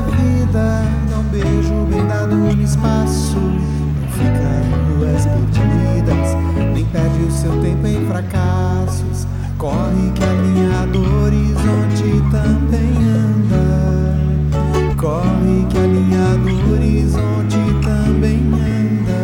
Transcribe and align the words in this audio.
vida, 0.00 0.82
dá 1.10 1.18
um 1.18 1.22
beijo 1.24 1.74
bem 1.90 2.06
dado 2.06 2.34
no 2.34 2.62
espaço. 2.62 3.36
Não 3.36 4.08
fica 4.08 4.56
perdidas, 4.98 5.75
nem 6.76 6.84
perde 6.86 7.22
o 7.22 7.30
seu 7.30 7.50
tempo 7.62 7.86
em 7.86 8.06
fracassos. 8.06 9.26
Corre 9.56 10.12
que 10.14 10.22
a 10.22 10.32
linha 10.32 10.86
do 10.92 11.00
horizonte 11.22 12.22
também 12.30 12.92
anda. 13.08 14.14
Corre 14.98 15.66
que 15.70 15.78
a 15.78 15.86
linha 15.86 16.36
do 16.36 16.72
horizonte 16.74 17.56
também 17.82 18.40
anda. 18.52 19.20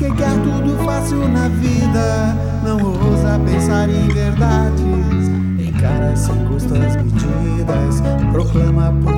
Quem 0.00 0.12
quer 0.16 0.34
tudo 0.42 0.84
fácil 0.84 1.28
na 1.28 1.46
vida, 1.48 2.36
não 2.64 2.82
ousa 2.82 3.38
pensar 3.46 3.88
em 3.88 4.08
verdades. 4.08 4.82
Encara 5.60 6.16
sem 6.16 6.34
custo 6.46 6.74
as 6.74 6.96
medidas, 6.96 8.02
proclama 8.32 8.92
por 9.00 9.15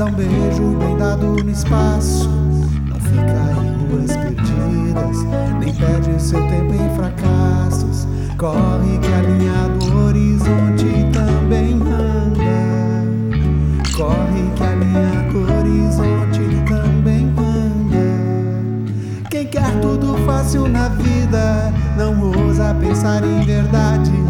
Dá 0.00 0.06
um 0.06 0.12
beijo 0.12 0.78
bem 0.78 0.96
dado 0.96 1.26
no 1.26 1.50
espaço. 1.50 2.26
Não 2.88 2.98
fica 3.00 3.36
em 3.60 3.90
ruas 3.90 4.16
perdidas, 4.16 5.24
nem 5.60 5.74
perde 5.74 6.22
seu 6.22 6.40
tempo 6.48 6.72
em 6.72 6.96
fracassos. 6.96 8.08
Corre 8.38 8.98
que 8.98 9.12
a 9.12 9.20
linha 9.20 9.68
do 9.78 10.06
horizonte 10.06 11.04
também 11.12 11.74
anda. 11.82 13.04
Corre 13.94 14.50
que 14.56 14.62
a 14.62 14.74
linha 14.74 15.30
do 15.30 15.40
horizonte 15.52 16.64
também 16.66 17.26
anda. 17.36 19.28
Quem 19.28 19.46
quer 19.48 19.80
tudo 19.82 20.16
fácil 20.24 20.66
na 20.66 20.88
vida 20.88 21.74
não 21.98 22.18
ousa 22.22 22.74
pensar 22.80 23.22
em 23.22 23.42
verdade. 23.42 24.29